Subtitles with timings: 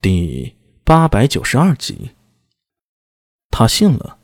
[0.00, 2.12] 第八百九十二集，
[3.50, 4.16] 他信了。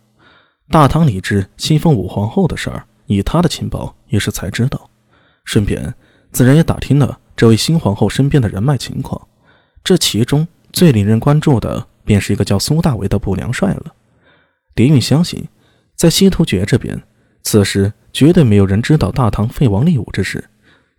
[0.68, 4.88] 大唐李治西封武皇后的事儿，以他的情报也是才知道。
[5.44, 5.92] 顺便，
[6.30, 9.20] 自然也打听了这位新皇后身边的人脉情况。
[9.82, 13.92] 这其中最令人关注的，便是一个叫苏大为的不良帅了。
[14.76, 15.48] 狄云相信，
[15.96, 17.02] 在西突厥这边，
[17.42, 20.48] 此时绝对没有人知道大唐废王立武之事，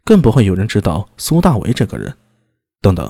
[0.04, 2.14] 更不会有人知道苏大为这个人。
[2.82, 3.10] 等等。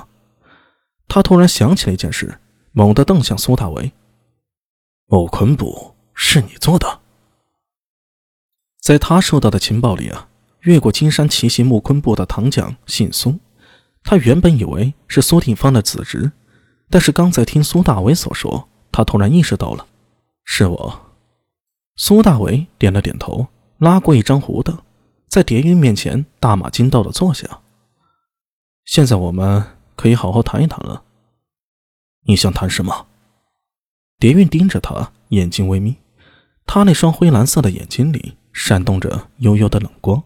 [1.07, 2.39] 他突然想起了一件事，
[2.71, 3.93] 猛地瞪向苏大为
[5.07, 7.01] ：“木昆部是你做的？”
[8.81, 10.27] 在他收到的情报里啊，
[10.61, 13.39] 越过金山奇袭木昆部的堂将姓苏，
[14.03, 16.31] 他原本以为是苏定方的子侄，
[16.89, 19.87] 但是刚才听苏大为所说，他突然意识到了，
[20.43, 21.01] 是我。
[21.95, 24.77] 苏大为点了点头，拉过一张胡凳，
[25.29, 27.61] 在蝶云面前大马金刀的坐下。
[28.83, 29.74] 现在我们。
[29.95, 31.03] 可以好好谈一谈了。
[32.27, 33.07] 你想谈什么？
[34.17, 35.97] 蝶韵盯着他，眼睛微眯，
[36.65, 40.23] 他那双灰蓝色的眼睛里闪动着幽幽的冷光。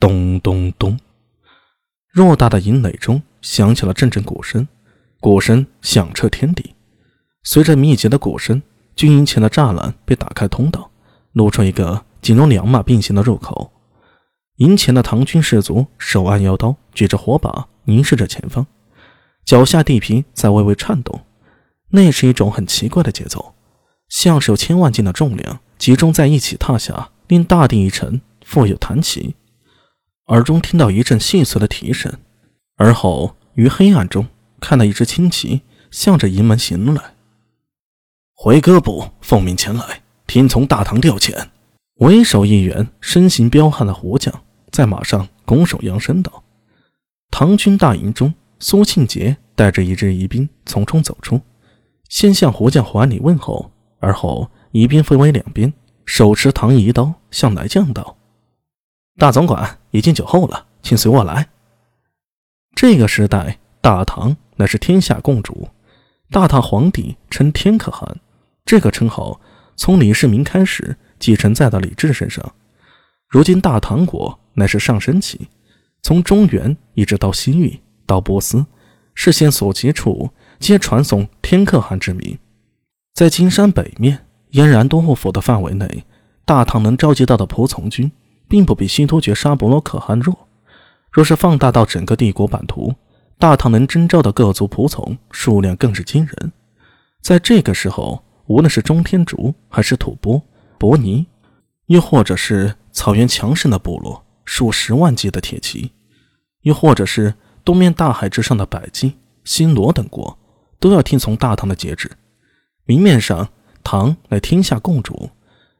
[0.00, 0.98] 咚咚咚，
[2.14, 4.66] 偌大的营垒中响起了阵阵鼓声，
[5.20, 6.74] 鼓声响彻天地。
[7.44, 8.62] 随着密集的鼓声，
[8.96, 10.90] 军营前的栅栏被打开通道，
[11.32, 13.70] 露出一个仅容两马并行的入口。
[14.62, 17.68] 营前的唐军士卒手按腰刀，举着火把。
[17.84, 18.64] 凝视着前方，
[19.44, 21.22] 脚下地皮在微微颤动，
[21.90, 23.54] 那是一种很奇怪的节奏，
[24.08, 29.34] 像是有千万斤的重量集中在一起踏下，令大地一沉，复有弹起。
[30.26, 32.16] 耳中听到一阵细碎的蹄声，
[32.76, 34.28] 而后于黑暗中
[34.60, 37.14] 看到一支轻骑向着营门行来。
[38.32, 41.48] 回歌部奉命前来，听从大唐调遣。
[41.96, 44.32] 为首一员身形彪悍的胡将
[44.72, 46.42] 在马上拱手扬声道。
[47.30, 51.40] 唐军大营中，苏庆杰带着一支疑兵从中走出，
[52.08, 53.70] 先向胡将还礼问候，
[54.00, 55.72] 而后疑兵分为两边，
[56.04, 58.16] 手持唐仪刀向来将道
[59.18, 61.48] ：“大总管已经酒后了，请随我来。”
[62.74, 65.68] 这个时代，大唐乃是天下共主，
[66.30, 68.18] 大唐皇帝称天可汗，
[68.64, 69.40] 这个称号
[69.76, 72.54] 从李世民开始继承在了李治身上，
[73.28, 75.48] 如今大唐国乃是上升期。
[76.02, 78.66] 从中原一直到西域，到波斯，
[79.14, 82.38] 视线所及处皆传颂天可汗之名。
[83.14, 86.04] 在金山北面燕然都护府的范围内，
[86.44, 88.10] 大唐能召集到的仆从军，
[88.48, 90.48] 并不比西突厥沙伯罗可汗弱。
[91.10, 92.94] 若是放大到整个帝国版图，
[93.38, 96.52] 大唐能征召的各族仆从数量更是惊人。
[97.20, 100.42] 在这个时候，无论是中天竺，还是吐蕃、
[100.78, 101.26] 伯尼，
[101.86, 104.24] 又或者是草原强盛的部落。
[104.44, 105.92] 数十万计的铁骑，
[106.62, 109.14] 又或者是东面大海之上的百济、
[109.44, 110.38] 新罗等国，
[110.78, 112.10] 都要听从大唐的节制。
[112.84, 113.48] 明面上，
[113.84, 115.30] 唐乃天下共主，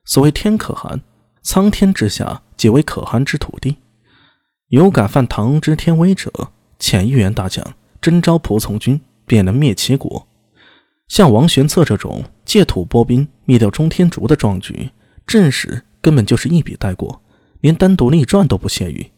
[0.05, 1.01] 所谓天可汗，
[1.43, 3.79] 苍天之下皆为可汗之土地。
[4.69, 6.31] 有敢犯唐之天威者，
[6.79, 10.29] 遣一员大将征召仆从军，便能灭其国。
[11.09, 14.91] 像王玄策这种借土拨兵灭掉中天竺的壮举，
[15.27, 17.23] 正史根本就是一笔带过。
[17.63, 19.11] 连单独立传都不屑于，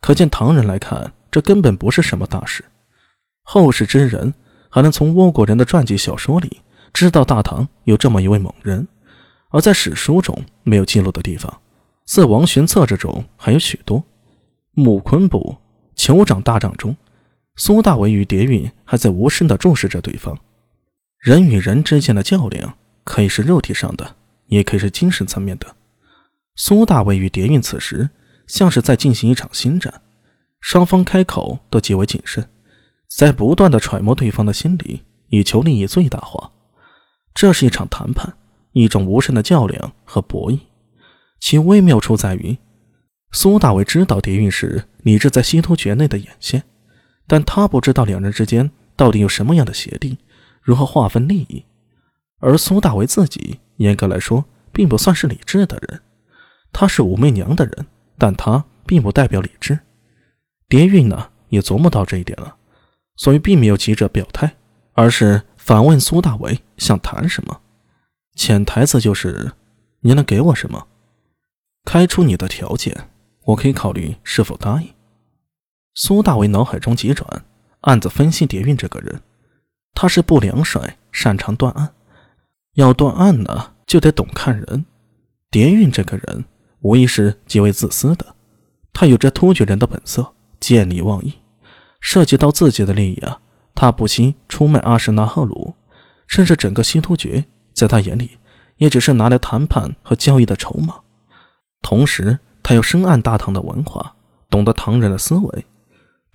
[0.00, 2.64] 可见唐人来看，这根本不是什么大事。
[3.42, 4.32] 后世之人
[4.68, 6.60] 还能从倭国人的传记小说里
[6.92, 8.88] 知道大唐有这么一位猛人，
[9.50, 11.60] 而在史书中没有记录的地方，
[12.06, 14.02] 似王玄策这种还有许多。
[14.72, 15.58] 木昆部
[15.94, 16.96] 酋长大帐中，
[17.56, 20.38] 苏大为与蝶韵还在无声地注视着对方。
[21.18, 24.16] 人与人之间的较量，可以是肉体上的，
[24.46, 25.66] 也可以是精神层面的。
[26.54, 28.10] 苏大伟与蝶韵此时
[28.46, 30.02] 像是在进行一场新战，
[30.60, 32.48] 双方开口都极为谨慎，
[33.08, 36.52] 在不断的揣摩对方的心理，以求利益最大化。
[37.34, 38.34] 这是一场谈判，
[38.72, 40.58] 一种无声的较量和博弈。
[41.40, 42.58] 其微妙处在于，
[43.32, 46.62] 苏大伟知道蝶韵是李治在西突厥内的眼线，
[47.26, 50.18] 但他不知道两人之间到底有什么样的协定，
[50.60, 51.64] 如何划分利益。
[52.40, 56.02] 而苏大为自己，严格来说，并不算是李治的人。
[56.72, 57.86] 他是武媚娘的人，
[58.18, 59.78] 但他并不代表李治。
[60.68, 62.56] 蝶韵呢，也琢磨到这一点了，
[63.16, 64.56] 所以并没有急着表态，
[64.94, 67.60] 而是反问苏大为想谈什么。
[68.34, 69.52] 潜台词就是：
[70.00, 70.86] 你能给我什么？
[71.84, 73.10] 开出你的条件，
[73.44, 74.88] 我可以考虑是否答应。
[75.94, 77.44] 苏大为脑海中急转，
[77.82, 79.20] 暗自分析蝶韵这个人。
[79.94, 81.92] 他是不良帅，擅长断案。
[82.74, 84.86] 要断案呢，就得懂看人。
[85.50, 86.46] 蝶韵这个人。
[86.82, 88.34] 无疑是极为自私的，
[88.92, 91.32] 他有着突厥人的本色，见利忘义，
[92.00, 93.40] 涉及到自己的利益啊，
[93.74, 95.74] 他不惜出卖阿什纳赫鲁，
[96.26, 98.38] 甚至整个西突厥，在他眼里
[98.76, 100.96] 也只是拿来谈判和交易的筹码。
[101.80, 104.14] 同时，他又深谙大唐的文化，
[104.50, 105.64] 懂得唐人的思维，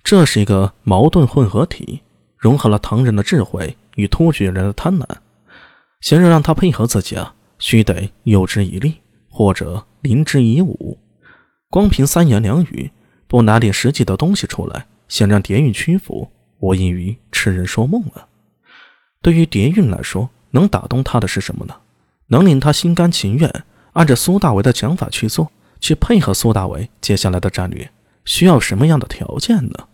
[0.02, 2.02] 这是一个矛盾混合体，
[2.36, 5.06] 融合了唐人的智慧与突厥人的贪婪。
[6.00, 8.94] 想要让他配合自己啊，须得诱之以利，
[9.28, 10.98] 或者临之以武。
[11.70, 12.90] 光凭三言两语，
[13.26, 16.30] 不拿点实际的东西出来，想让蝶韵屈服，
[16.60, 18.26] 无异于痴人说梦了。
[19.20, 21.74] 对于蝶韵来说，能打动他的是什么呢？
[22.28, 25.50] 能令他心甘情愿按照苏大为的想法去做，
[25.80, 27.90] 去配合苏大为接下来的战略，
[28.24, 29.88] 需要什么样的条件呢？